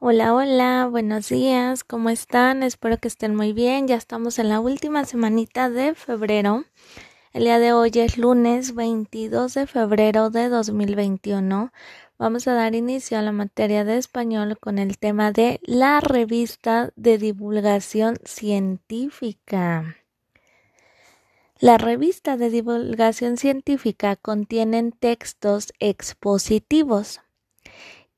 [0.00, 2.62] Hola, hola, buenos días, ¿cómo están?
[2.62, 3.88] Espero que estén muy bien.
[3.88, 6.64] Ya estamos en la última semanita de febrero.
[7.32, 11.72] El día de hoy es lunes 22 de febrero de 2021.
[12.16, 16.92] Vamos a dar inicio a la materia de español con el tema de la revista
[16.94, 19.96] de divulgación científica.
[21.58, 27.20] La revista de divulgación científica contienen textos expositivos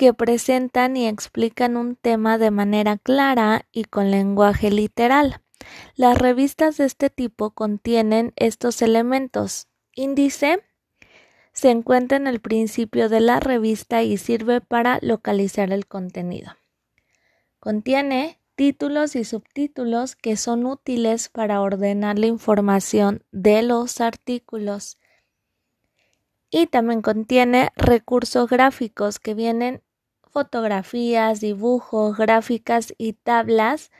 [0.00, 5.42] que presentan y explican un tema de manera clara y con lenguaje literal.
[5.94, 9.68] Las revistas de este tipo contienen estos elementos.
[9.94, 10.64] Índice
[11.52, 16.52] se encuentra en el principio de la revista y sirve para localizar el contenido.
[17.58, 24.96] Contiene títulos y subtítulos que son útiles para ordenar la información de los artículos.
[26.48, 29.82] Y también contiene recursos gráficos que vienen
[30.30, 33.90] fotografías, dibujos, gráficas y tablas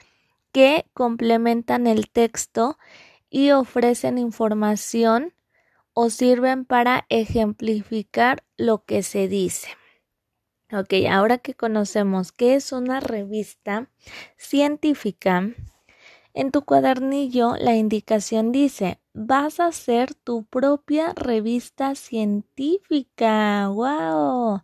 [0.53, 2.79] que complementan el texto
[3.29, 5.33] y ofrecen información
[5.93, 9.69] o sirven para ejemplificar lo que se dice.
[10.73, 13.89] Ok, ahora que conocemos qué es una revista
[14.37, 15.49] científica,
[16.33, 23.69] en tu cuadernillo la indicación dice, vas a hacer tu propia revista científica.
[23.69, 24.63] ¡Wow!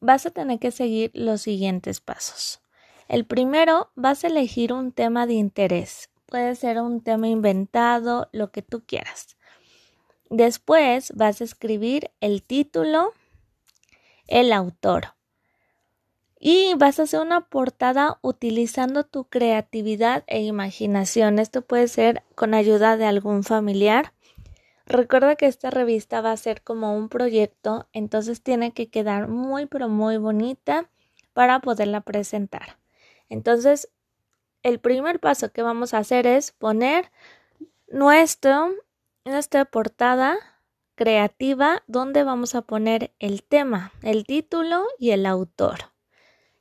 [0.00, 2.60] Vas a tener que seguir los siguientes pasos.
[3.08, 6.10] El primero, vas a elegir un tema de interés.
[6.26, 9.36] Puede ser un tema inventado, lo que tú quieras.
[10.30, 13.12] Después vas a escribir el título,
[14.28, 15.14] el autor.
[16.38, 21.38] Y vas a hacer una portada utilizando tu creatividad e imaginación.
[21.38, 24.14] Esto puede ser con ayuda de algún familiar
[24.90, 29.66] Recuerda que esta revista va a ser como un proyecto, entonces tiene que quedar muy
[29.66, 30.90] pero muy bonita
[31.32, 32.80] para poderla presentar.
[33.28, 33.88] Entonces,
[34.64, 37.12] el primer paso que vamos a hacer es poner
[37.86, 38.66] nuestra
[39.70, 40.36] portada
[40.96, 45.92] creativa donde vamos a poner el tema, el título y el autor.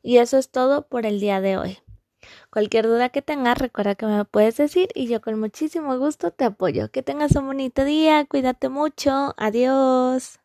[0.03, 1.79] Y eso es todo por el día de hoy.
[2.52, 6.46] Cualquier duda que tengas, recuerda que me puedes decir y yo con muchísimo gusto te
[6.46, 6.92] apoyo.
[6.92, 10.38] Que tengas un bonito día, cuídate mucho, adiós.